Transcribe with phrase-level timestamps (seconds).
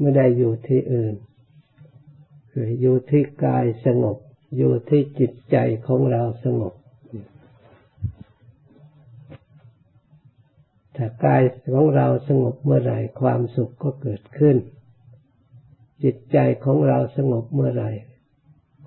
[0.00, 1.14] ไม่ได้อยู่ที่อื่น
[2.80, 4.16] อยู่ที่กายสงบ
[4.56, 5.56] อยู่ที่จิตใจ
[5.86, 6.74] ของเราสงบ
[10.96, 11.42] ถ้ากาย
[11.74, 14.56] ของเราสงบเมื่อไหร่ความสุขก็เกิดขึ้น
[16.04, 17.90] จิตใจของเราสงบเมื่อไหร่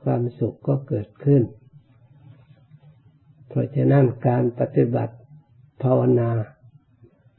[0.04, 1.43] ความสุขก็เกิดขึ้น
[3.47, 5.16] เพราะฉะนั้นการปฏิบัติ
[5.84, 6.31] ภาวนา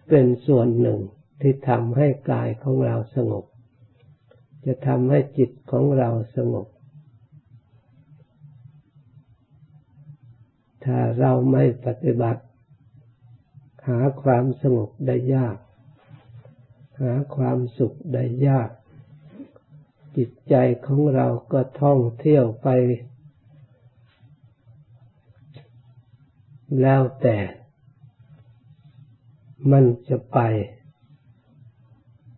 [0.08, 1.00] เป็นส่วนหนึ่ง
[1.40, 3.44] ที่ทำให้กายของเราสงบ
[4.72, 6.66] จะทำให้จิตของเราสงบ
[10.84, 12.42] ถ้าเราไม่ปฏิบัติ
[13.88, 15.56] หาความสงบได้ยาก
[17.02, 18.70] หาความสุขได้ยาก
[20.16, 20.54] จิตใจ
[20.86, 22.68] ของเราก็ท่องเที่ยวไป
[26.80, 27.38] แล้วแต่
[29.70, 30.38] มันจะไป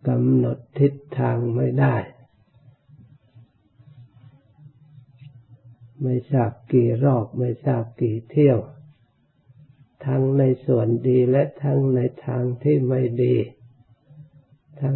[0.07, 1.95] กำหนดทิศทางไม่ได้
[6.03, 8.59] ไม่ทราบกี่รอบไม่ทราบกี่เที่ยว
[10.05, 13.35] ทั้งในส่วนดีและทั้งในทางที่ไม่ดี
[14.79, 14.95] ทั้ง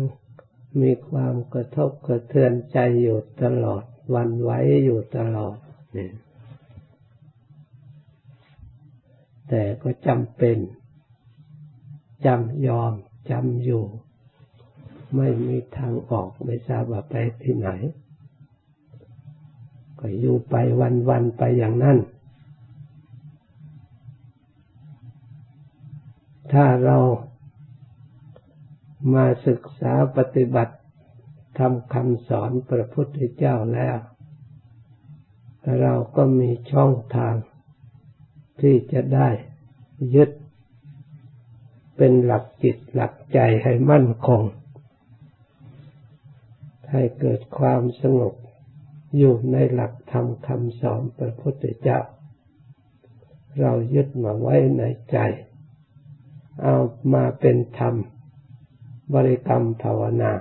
[0.82, 3.84] มีความกระทบกระเทือนใจอยู่ตลอด
[4.16, 4.52] วันไหว
[4.86, 5.58] อยู่ตลอด
[5.98, 6.10] นี่
[9.50, 10.58] แต่ก็จำเป็น
[12.26, 12.94] จำยอม
[13.32, 13.86] จำอยู่
[15.16, 17.70] ไม่มีทางออกไม่ทราบว่าไปที่ไหน
[20.00, 20.56] ก็อยู่ไป
[21.10, 21.98] วันๆไปอย่างนั้น
[26.54, 26.98] ถ้าเรา
[29.14, 30.76] มาศึกษาปฏิบัติ
[31.58, 33.98] ทำคำสอนพระพุทธเจ้าแล้ว
[35.82, 37.36] เราก็มีช่องทาง
[38.62, 39.30] ที่จะได้
[40.16, 40.30] ยึด
[41.98, 44.42] เป็นหลักจิตหลักใจให้มั่นคง
[46.92, 48.34] ให้เกิดความสงบ
[49.18, 52.00] อยู่ในหลักธรรมคำสอนพระพุทธเจ้า
[53.62, 55.18] เรายึดมาไว้ในใจ
[56.64, 56.76] เอา
[57.14, 57.96] มาเป็นธรรม
[59.14, 60.34] บริกรรมภาวนา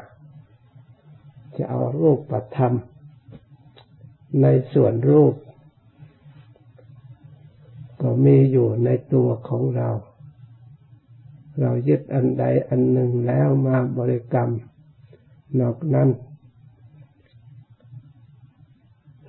[1.57, 2.73] จะเอารูปประธรรม
[4.43, 5.35] ในส่วนรูป
[8.01, 9.91] ก็มีอยู่ในตัวของเรา
[11.61, 14.51] เรายึดอันใดอันหนึ่งแล้วมาบริกรรม
[15.59, 16.09] นอกนั้น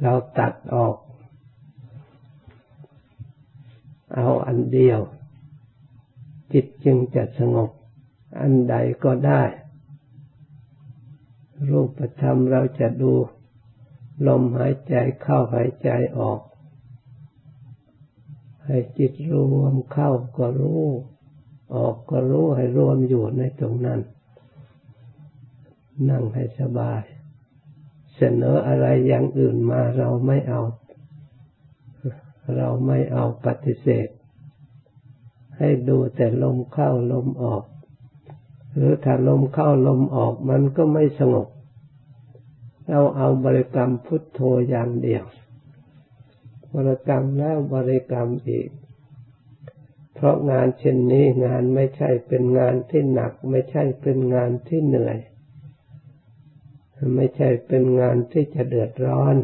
[0.01, 0.95] เราตัดออก
[4.15, 4.99] เอาอันเดียว
[6.53, 7.69] จิตจึงจะสงบ
[8.39, 9.43] อันใดก็ได้
[11.69, 13.13] รูปธรรมเราจะดู
[14.27, 16.39] ลมหายใจเข้าหายใจออก
[18.65, 20.83] ให้จิตรวมเข้าก็รู้
[21.75, 23.99] ออกก็รู้ให้รวมอยู่ในตรงนั้น
[26.09, 27.03] นั่งให้สบาย
[28.17, 30.61] เสนออะไรอย่างอื่นมาเราไม่เอา
[32.57, 34.07] เราไม่เอาปฏิเสธ
[35.57, 37.63] ให้ดูแต่ลมเข้าลมออก
[38.75, 41.47] หรือถ้าลมเข้าลมออกมันก็ไม่สงบ
[42.89, 44.39] เราเอาบริกรรมพุทโธ
[44.69, 45.23] อย่างเดียว
[46.75, 48.69] บริกรรมแล้วบริกรรมอีก
[50.15, 55.17] เพราะงานเช่นนี้งานไม่ใช่เป็นงานที่หนัก ไม่ใช่เป็นงานที่เหนื่อย
[57.15, 59.35] ไม่ใช่เป็นงานที่จะเดือดร้อน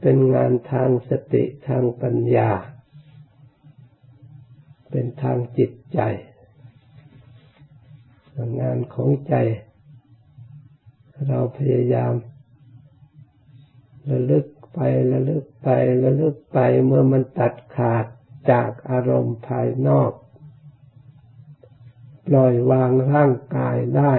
[0.00, 2.50] เป็นงานทางสติทางปัญญา
[4.90, 6.00] เป็นทางจิตใจ
[8.60, 9.34] งานของใจ
[11.28, 12.12] เราพยายาม
[14.10, 14.78] ระลึกไป
[15.12, 15.68] ระลึกไป
[16.04, 18.04] ระลึกไปเมื่อมันตัดขาด
[18.50, 20.12] จากอารมณ์ภายนอก
[22.26, 24.14] ปล่อยวางร่างกายได้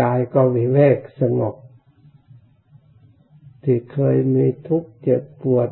[0.00, 1.54] กายก็วิเวกสงบ
[3.64, 5.70] ที่เคยมีทุกข์เจ็บปวด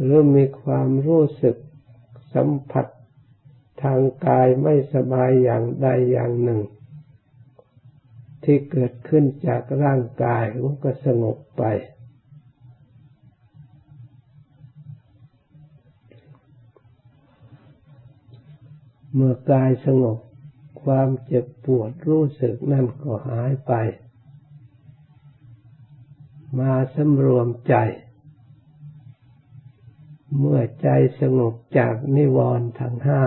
[0.00, 1.56] หรือมีความรู้สึก
[2.34, 2.86] สัมผัส
[3.82, 6.60] ทางกายไม่สบายอย่างใดอย่างหนึ่ง
[8.44, 11.62] ที่เกิดขึ้นจากร่างกายมันก็สงบไป
[19.14, 20.18] เมื่อกายสงบ
[20.84, 23.72] ความเจ็บปวดรู้สึกนั่นก็หายไป
[26.58, 27.74] มาสำรวมใจ
[30.38, 30.88] เมื่อใจ
[31.20, 33.22] สงบจากนิวรณ์ทั้งห้า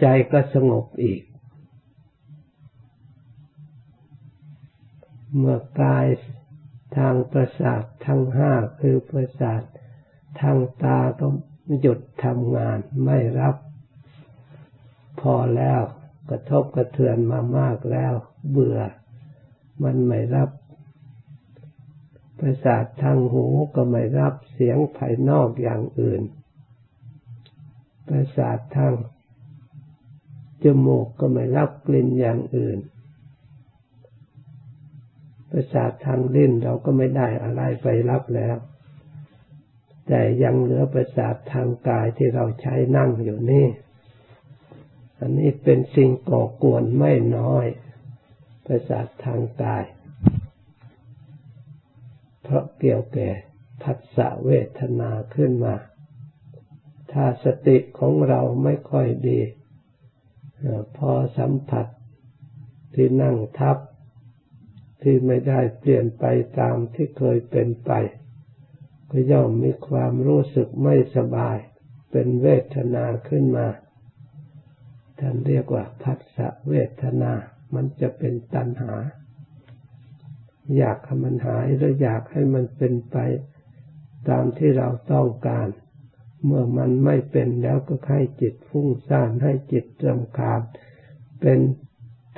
[0.00, 1.22] ใจก็สงบอีก
[5.36, 6.06] เมื่อกาย
[6.96, 9.62] ทางประสาททั้งห้าคือประสาท
[10.40, 11.28] ทางตาก็
[11.80, 13.56] หยุดทำงานไม่รับ
[15.20, 15.80] พอแล้ว
[16.30, 18.14] กระทบกระเทือนมามากแล้ว
[18.50, 18.78] เบื่อ
[19.82, 20.50] มันไม่รับ
[22.38, 26.22] ประสาททางหูก็ไม่รับเสียงภายนอกอย่างอื่น
[28.08, 28.94] ประสาททาง
[30.64, 32.78] จมูกก็ไม่รับกลิ่นอย่างอื่น
[35.50, 38.56] ประสาททางลิ้นเราก็ไม่ได้อะไรไปรับแล้ว
[40.06, 43.66] แต่ยังเหลือประสาททางกายที่เราใช้นั่งอยู่นี่
[45.18, 47.66] อันนี้เป็นสิ่งก่อกวนไม่น้อย
[48.66, 49.84] ประสาททางกาย
[52.42, 53.30] เพราะเกี่ยวแก่
[53.82, 55.74] ผัสสะเวทนาขึ้นมา
[57.12, 59.40] ถ้าสติของเราไม่ค่อยดี
[60.96, 61.86] พอสัมผัส
[62.94, 63.76] ที่นั่งทับ
[65.02, 66.24] ที่ไม่ได้เปลี่ยนไป
[66.58, 67.90] ตามที่เคยเป็นไป
[69.16, 71.56] ก็ย่อมมีความรู้สึกไม่สบาย
[72.10, 73.66] เป็นเวทนาขึ้นมา
[75.18, 77.32] ท่านเรียกว่าพัสสะเวทนา
[77.74, 78.94] มันจะเป็นตัณหา
[80.76, 83.16] อยากให้มันหายหรืออยากให้มันเป็นไป
[84.28, 85.68] ตามที่เราต้องการ
[86.44, 90.60] เมื่อมันไม่เป็นแล้วก็ให้จิตฟุ้งซ่านให้จิตรำคาญ
[91.40, 91.58] เป็น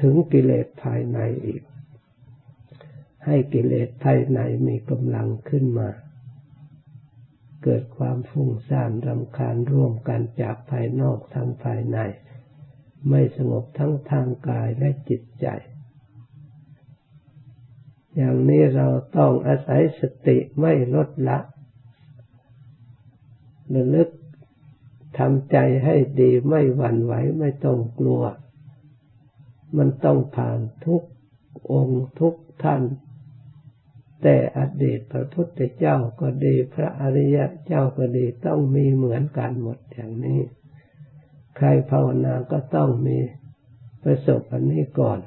[0.01, 1.63] ถึงกิเลสภายในอีก
[3.27, 5.89] ให้กิเลสภายในมีกำลังขึ้นมา
[7.69, 11.99] เกิดความฟุ้งซ่านรำคาญร่วมกันจากภายนอกทั้งภายใน
[13.09, 15.47] ไม่สงบทั้งทางกายและจิตใจ
[18.17, 21.39] อย่างนี้เราต้องอาศัยสติไม่ลดละ
[23.75, 24.09] ระลึก
[25.19, 28.23] ทำใจให้ดีไม่หวั่นไหวไม่ต้องกลัว
[29.77, 31.03] มันต้องผ่านทุก
[31.73, 32.35] องค์ทุก
[32.65, 32.83] ท่าน
[34.29, 40.41] แต่อดีตพระพุทธเจ้าก็ดี พระอริยเจ้าก็ดีต้องมีเหมือนกันหมดอย่างนี้
[41.57, 43.19] ใครภาวนาก็ต้องมี
[44.03, 45.21] ประสบอันนี้ก่อน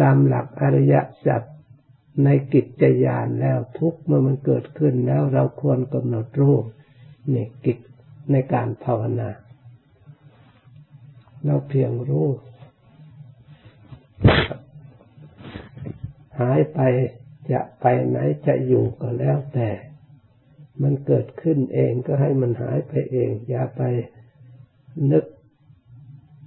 [0.00, 0.94] ตามหลักอริย
[1.26, 1.42] สัจ
[2.24, 6.64] ในกิจญาณแล้วทุกเมื่อมันเกิดขึ้นแล้วเราควรกำหนดรูป
[7.34, 7.78] นี่กิจ
[8.32, 9.30] ในการภาวนา
[11.44, 12.28] เราเพียงรู้
[16.40, 16.80] หายไป
[17.52, 19.68] จะไปไหนจะอยู่ก็แล้วแต่
[20.82, 23.82] มันเกิดขึ้นเองก็ให้มันหายไปเอง อย่าไป
[25.12, 25.24] นึก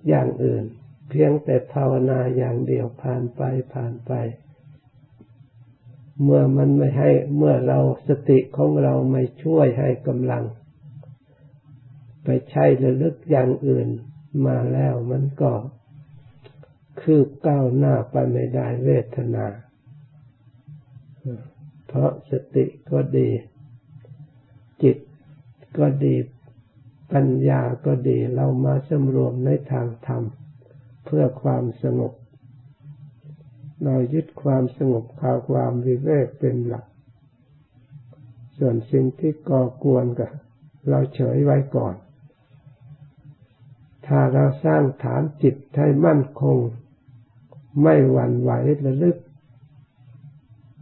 [0.07, 0.63] อย่างอื่น
[1.09, 3.41] เพียงแต่ภาวนาอย่างเดียวผ่านไป
[3.73, 4.11] ผ่านไป
[6.23, 10.43] เมื่อมันไม่ให้เมื่อเราสติของเราไม่ช่วยให้กำลัง
[12.23, 13.87] ไปใช้ระลึกอย่างอื่น
[14.45, 15.51] มาแล้วมันก็
[17.01, 19.45] คือก้าวหน้าไปไม่ได้เวทนา
[21.87, 23.29] เพราะสติก็ดี
[24.83, 24.97] จิต
[25.77, 26.15] ก็ดี
[27.13, 30.23] ปัญญาก็ดีเรามาสำรวมในทางธรรม
[31.05, 32.13] เพื่อความสงบ
[33.83, 36.85] เรายึดความสงบข่าวความวิเวกเป็นหลัก
[38.57, 40.27] ส่วนสิ่งที่ก่อกวนก็
[40.89, 41.95] เราเฉยไว้ก่อน
[44.07, 46.57] ถ้าเราสร้างฐานจิตให้มั่นคง
[47.83, 48.51] ไม่หวั่นไหว
[48.85, 49.17] ระลึก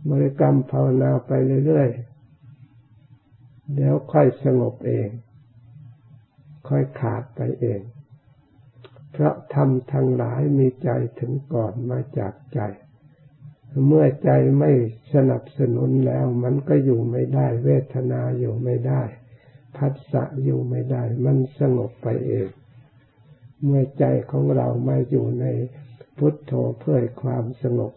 [0.10, 1.32] บริกรรมภาวนาไป
[1.66, 5.10] เรื่อยๆ เดี๋ยวค่อยสงบเอง
[6.70, 7.82] ค่อยขาดไปเอง
[9.12, 12.60] เพราะธรรมทั้งหลายมีใจถึงก่อนมาจากใจ
[13.88, 14.72] เมื่อใจไม่
[15.14, 19.02] สนับสนุนแล้ว มันก็อยู่ไม่ได้ เวทนาอยู่ไม่ได้
[19.78, 22.50] พัสสะอยู่ไม่ได้ มันสงบไปเอง
[23.64, 25.46] เมื่อใจของเราไม่อยู่ใน
[26.18, 27.94] พุทโธเพื่อความสงบ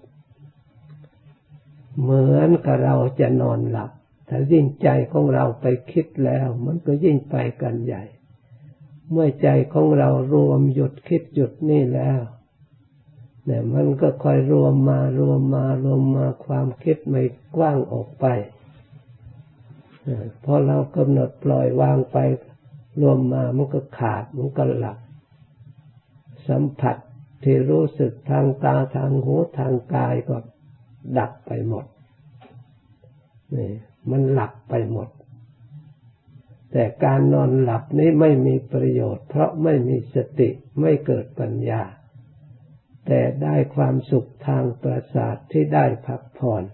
[1.99, 3.91] เหมือนกับเราจะนอนหลับ
[4.29, 8.05] ถ้ายิ่งใจของเราไปคิดแล้ว มันก็ยิ่งไปกันใหญ่
[9.11, 12.21] เมื่อใจของเรารวมหยุดคิดหยุดนี่แล้ว
[13.45, 17.23] เนี่ยมันก็คอยรวมมารวมมารวมมาความคิดไม่
[17.57, 18.27] กว้างออกไป
[20.45, 22.17] พอเรากำหนดปล่อยวางไป
[23.01, 24.99] รวมมามันก็ขาดมันก็หลับ
[26.49, 26.97] สัมผัส
[27.43, 30.37] ที่รู้สึกทางตาทางหูทางกายก็
[31.19, 31.85] ดับไปหมด
[33.57, 33.71] นี่
[34.11, 35.09] มันหลับไปหมด
[36.73, 40.49] แต่การนอนหลับนี้ไม่มีประโยชน์ เพราะไม่มีสติ
[40.80, 41.83] ไม่เกิดปัญญา
[43.07, 46.64] แต่ได้ความสุขทางประสาทที่ได้พักผ่อน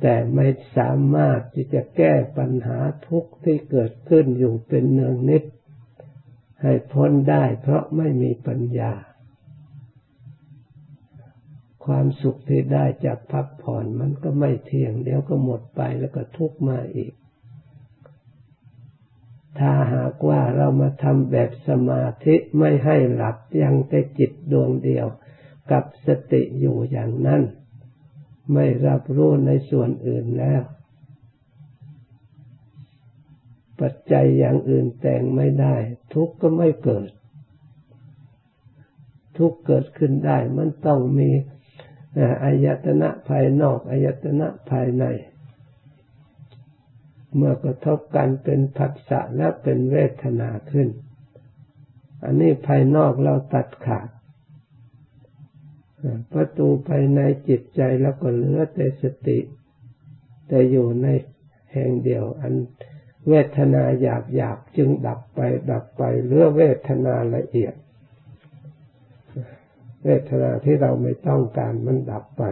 [0.00, 2.78] แต่ไม่สามารถที่จะแก้ปัญหา
[3.08, 5.42] ทุกข์ที่เกิดขึ้นอยู่เป็นเนืองนิด
[6.62, 8.92] ให้พ้นได้เพราะไม่มีปัญญา
[11.86, 17.12] ความสุขที่ได้จากพักผ่อนมันก็ไม่เที่ยง เดี๋ยวก็หมดไปแล้วก็ทุกข์มาอีก
[19.58, 25.06] ถ้าหากว่าเรามาทำแบบสมาธิไม่ให้หลับยังแต่จิตดวงเดียว
[25.70, 27.42] กับสติอยู่อย่างนั้น
[28.52, 30.62] ไม่รับรู้ในส่วนอื่นแล้ว
[33.80, 35.74] ปัจจัยอย่างอื่นแต่งไม่ได้
[36.14, 37.10] ทุกข์ก็ไม่เกิด
[39.38, 41.30] ทุกข์เกิดขึ้นได้มันต้องมี
[42.44, 45.04] อายตนะภายนอกอายตนะภายใน
[47.36, 50.88] เมื่อกระทบกันเป็นผัสสะและเป็นเวทนาขึ้น
[52.24, 54.08] อันนี้ภายนอกเราตัดขาด
[56.32, 59.38] ประตูภายในจิตใจแล้วก็เหลือแต่สติ
[60.48, 61.06] แต่อยู่ใน
[61.72, 62.54] แห่งเดียว อัน
[63.28, 65.40] เวทนาหยาบหยาบจึงดับไป
[65.70, 67.74] ดับไปเหลือเวทนาละเอียด
[70.04, 72.42] เวทนาที่เราไม่ต้องการมันดับไป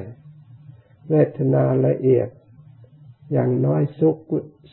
[1.10, 2.28] เวทนาละเอียด
[3.32, 4.16] อย่างน้อยสุข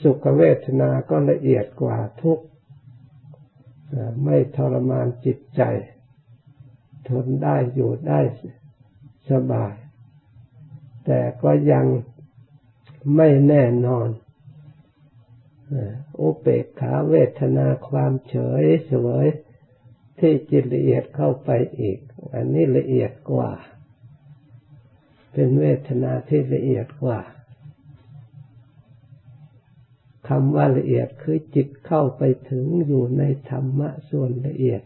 [0.01, 2.39] สุขเวทนาก็ละเอียดกว่าทุก
[4.23, 5.61] ไม่ทรมานจิตใจ
[7.07, 8.19] ทนได้อยู่ได้
[9.29, 9.73] สบาย
[11.05, 11.85] แต่ก็ยัง
[13.15, 14.09] ไม่แน่นอน
[16.19, 19.27] อุเบกขาเวทนาความเฉยสวย
[20.19, 21.99] ที่จิตละเอียดเข้าไปอีก
[22.33, 23.49] อันนี้ละเอียดกว่า
[25.33, 27.19] เป็นเวทนาที่ละเอียดกว่า
[30.27, 34.81] คำว่าละเอียดคือจิตเข้าไปถึงอยู่ในธรรมะส่วนละเอียด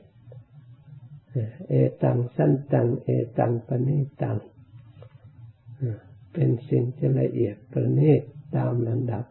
[1.69, 1.73] เอ
[2.03, 4.37] ตังสั้นตัง เอตังปณิตัง
[6.33, 8.21] เป็นสิ่งที่ละเอียดประณีต
[8.55, 9.25] ตามลำดับ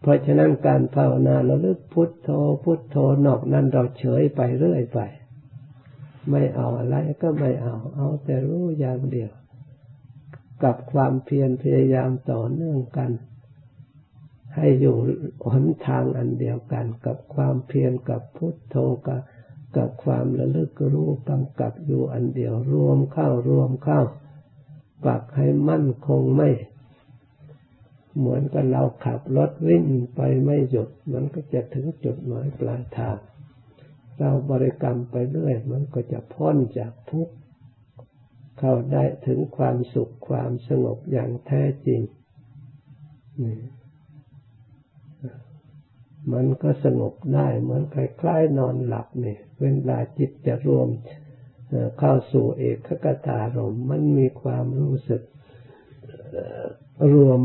[0.00, 2.28] เพราะฉะนั้นการภาวนาเราลึกพุทโธ
[2.64, 5.00] พุทโธนอกนั้นเราเฉยไปเรื่อยไป
[6.30, 9.32] ไม่เอาอะไรก็ไม่เอา เอาแต่รู้อย่างเดียว
[10.62, 13.10] กับความเพียรพยายามต่อเนื่องกัน
[14.56, 14.96] ให้อยู่
[15.52, 19.20] หนทางอันเดียวกัน กับความเพียรกับพุทโธกับ
[19.76, 24.00] กับความระลึกรู้กำกับอยู่อันเดียวรวมเข้ารวมเข้า
[25.04, 26.50] ปักให้มั่นคงไม่
[28.18, 29.84] เหมือนกับเราขับรถวิ่ง
[30.14, 33.18] ไปไม่หยุด มันก็จะถึงจุดหมายปลายทาง
[34.20, 37.34] เราบริกรรมไปเรื่อย มันก็จะพ้นจากทุกข์
[38.58, 42.00] เข้าได้ถึงความสุขความสงบอย่างแท้จริง
[43.42, 43.56] นี่
[46.32, 50.88] มันก็สงบได้เหมือนคล้ายๆนอนหลับนี่เวลาจิตจะรวม
[51.98, 55.22] เข้าสู่เอกคตารมมันมีความรู้สึก
[57.14, 57.40] รวม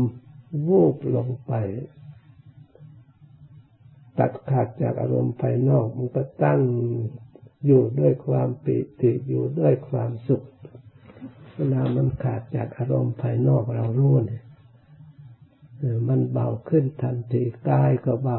[0.68, 1.52] วูบลงไป
[4.18, 6.60] ตัดขาดจากอารมณ์ภายนอกมันก็ตั้ง
[7.66, 10.42] อยู่ด้วยความปิติอยู่ด้วยความสุข
[11.54, 14.42] เวลามันขาดจากอารมณ์ภายนอกเรารู้เนี่ย
[16.08, 18.38] มันเบาขึ้นทันทีกายก็เบา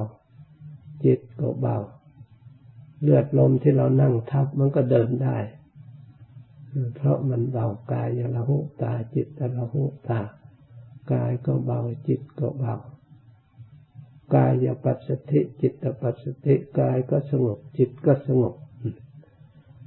[1.06, 1.78] จิตก็เบา
[3.02, 5.38] เลือดลมที่เรานั่งทับมันก็เดินได้
[6.96, 10.22] เพราะมันเบากายยละหุตาจิตละหุตา
[11.12, 12.76] กายก็เบาจิตก็เบา
[14.36, 18.56] กายยปัสสติจิตปัสสติกายก็สงบ จิตก็สงบ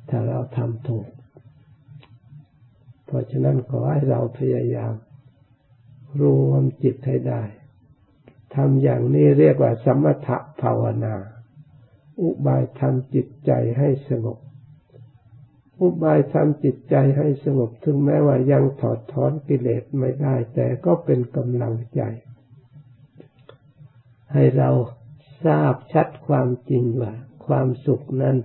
[0.09, 1.09] ถ้าเราทำถูก
[3.07, 4.95] เพราะฉะนั้นขอให้เราพยายาม
[6.23, 7.43] รวมจิตให้ได้
[8.55, 11.15] ทำอย่างนี้เรียกว่าสมถะภาวนา
[12.21, 14.39] อุบายทำจิตใจให้สงบ
[15.81, 22.03] อุบายทำจิตใจให้สงบ ถึงแม้ว่ายังถอดถอนกิเลสไม่ได้ แต่ก็เป็นกำลังใจ
[24.33, 24.71] ให้เรา
[25.45, 27.13] ทราบชัดความจริงว่า
[27.47, 28.37] ความสุขนั้น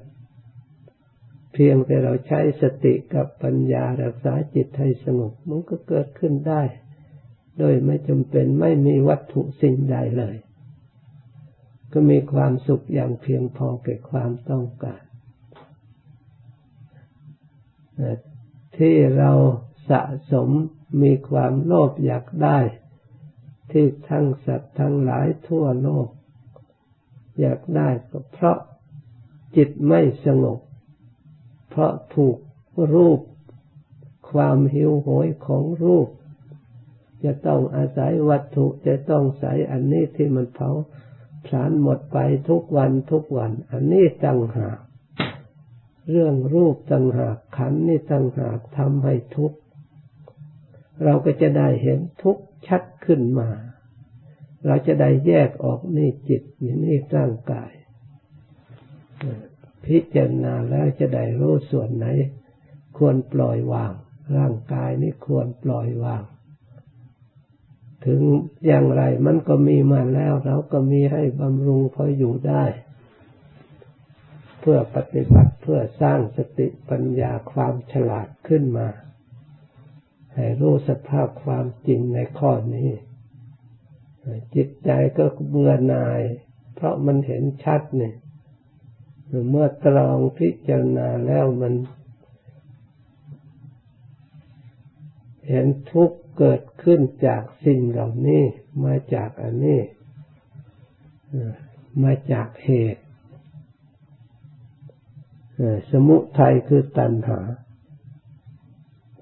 [1.54, 6.62] เพียงแต่เราใช้สติกับปัญญารักษาจิตให้สงบมันก็เกิดขึ้นได้
[7.60, 10.36] โดยไม่จำเป็นไม่มีวัตถุสิ่งใดเลย
[11.94, 15.04] ก็มีความสุขอย่างเพียงพอแก่ความต้องการ
[18.77, 19.32] ที่เรา
[19.89, 20.01] สะ
[20.32, 20.50] สม
[21.01, 22.60] มีความโลภอยากได้
[23.72, 26.07] ที่ทั้งสัตว์ทั้งหลายทั่วโลก
[27.39, 28.57] อยากได้ก็เพราะ
[29.55, 30.60] จิตไม่สงบ
[31.69, 32.38] เพราะถูก
[32.93, 33.19] รูป
[34.31, 36.07] ความหิวโหยของรูป
[37.24, 40.69] จะต้องอาศัยวัตถุจะต้องใส่อันนี้ที่มันเผา
[41.45, 42.17] ผลาญหมดไป
[42.50, 44.77] ทุกวันทุกวัน อันนี้ตังหาก
[46.10, 49.57] เรื่องรูปตังหากขันนี่ตังหากทำให้ทุกข์
[51.03, 53.50] เราก็จะได้เห็นทุกข์ ชัดขึ้นมา
[54.65, 57.72] เราจะได้แยกออกนี่จิตนี่นี่ร่างกาย
[59.86, 62.05] พิจารณาแล้วจะได้รู้ส่วนไหน
[62.98, 63.93] ควรปล่อยวาง
[64.38, 66.24] ร่างกายนี่ควรปล่อยวาง
[68.05, 68.22] ถึง
[68.65, 72.63] อย่างไรมันก็มีมาแล้ว เราก็มีให้บำรุงพออยู่ได้
[74.60, 78.88] เพื่อปฏิบัติเพื่อสร้างสติปัญญาความฉลาดขึ้นมา
[80.36, 82.89] ให้รู้สภาพความจริงในข้อนี้
[84.56, 86.22] จิตใจก็เบื่อหน่าย
[86.75, 88.15] เพราะมันเห็นชัดเนี่ย
[89.50, 91.74] เมื่อตรองพิจารณาแล้วมัน
[95.50, 98.44] เห็นทุกข์เกิดขึ้นจากสิ่งเหล่านี้
[98.86, 99.82] มาจากอันนี้
[102.04, 103.04] มาจากเหตุ
[105.92, 107.39] สมุทัยคือตัณหา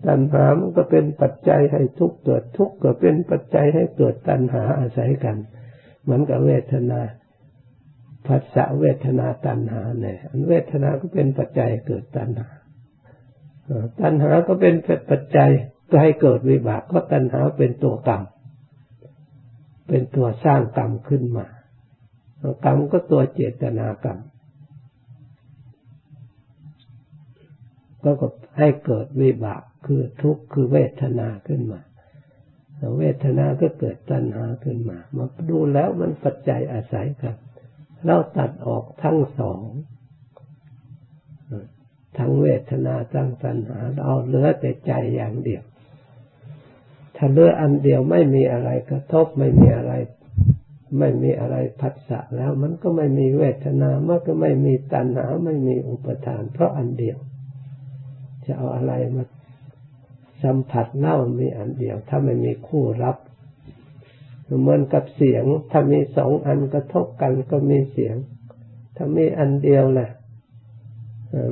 [0.08, 5.38] ตัณหามันก็เป็นปัจจัยให้ทุกข์เกิดทุกข์ก็เป็นปัจจัยให้เกิดตัณหาอาศัยกัน
[6.04, 7.02] เหมือนกับเวทนา
[8.28, 12.48] ภาษาเวทนาตัณหาเนี่ยเวทนาก็เป็นปัจจัยเกิดตัณหา
[14.02, 14.76] ตัณหาก็เป็น
[15.10, 15.52] ปัจจัย
[15.90, 18.24] ก็ให้เกิดวิบากก็ตัณหาเป็นตัวกรรม
[19.88, 21.46] เป็นตัวสร้างกรรมขึ้นมา
[22.66, 24.20] กรรมก็ตัวเจตนากรรม
[28.04, 28.12] ก็
[28.58, 31.82] ให้เกิดวิบากคือทุกข์คือเวทนาขึ้นมา
[32.98, 37.36] เวทนาก็เกิดตัณหาขึ้นมา มาดูแล้วมันปัจจัยอาศัยกัน
[38.06, 39.62] เราตัดออกทั้งสอง
[42.18, 45.64] ทั้งเวทนาทั้งตัณหา เราเหลือแต่ใจอย่างเดียว
[47.16, 49.94] ถ้าเหลืออันเดียวไม่มีอะไรกระทบไม่มีอะไร
[51.00, 57.18] ไม่มีอะไรผัสสะแล้ว มันก็ไม่มีเวทนา มันก็ไม่มีตัณหา ไม่มีอุปทาน เพราะอันเดียว
[58.48, 59.24] จะเอาอะไรมา
[60.44, 63.18] สัมผัสเล่ามีอันเดียว ถ้าไม่มีคู่รับ
[64.62, 68.16] เหมือนกับเสียง ถ้ามีสองอันกระทบกันก็มีเสียง
[68.96, 70.10] ถ้ามีอันเดียวแหละ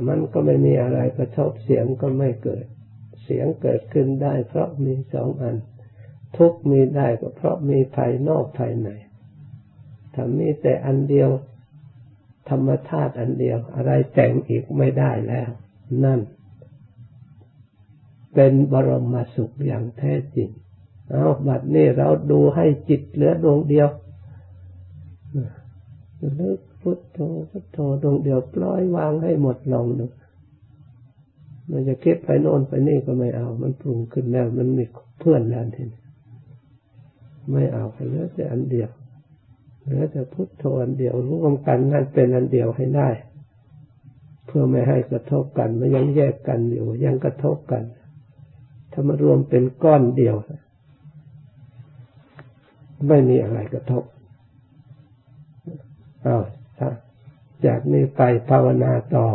[0.08, 2.64] มันก็ไม่มีอะไรกระทบเสียงก็ไม่เกิด
[3.24, 5.56] เสียงเกิดขึ้นได้ เพราะมีสองอัน
[6.36, 8.88] ทุกมีได้ก็เพราะมีภายนอกภายใน
[10.14, 11.30] ถ้ามีแต่อันเดียว
[12.48, 15.48] ธรรมธาตุอันเดียว อะไรแต่งอีกไม่ได้แล้ว
[16.04, 16.20] นั่น
[18.34, 20.48] เป็นบรมสุขอย่างแท้จริง
[21.10, 23.88] เอาบัดนี้เราดูให้จิตเหลือดวงเดียว
[26.40, 27.18] ลึกพุทโธ
[27.50, 30.04] พุทโธดวงเดียวปล่อยวางให้หมดลงดู
[31.70, 34.84] มันจะคิดไปโน่นไปนี่ก็ไม่เอา มันปรุงขึ้นแล้ว มันมี
[35.20, 36.00] เพื่อนแล้วทีนี้
[37.52, 38.90] ไม่เอาเหลือแต่อันเดียว
[39.82, 43.08] เหลือแต่พุทโธอันเดียวร่วมกันนั่นเป็นอันเดียวให้ได้
[44.46, 47.82] เพื่อไม่ให้กระทบกันมันยังแยกกันอยู่ยังกระทบกัน
[48.92, 50.36] ถ้ามารวมเป็นก้อนเดียว
[53.08, 54.04] ไม่มีอะไรกระทบ
[56.22, 56.38] เอา
[57.66, 59.26] จากนี้ไปภาวนาต่อ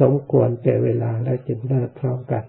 [0.00, 2.42] สมควรแก่เวลาแล้วจึงเลิกพร้อมกัน